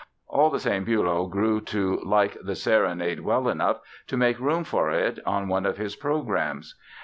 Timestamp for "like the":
2.03-2.55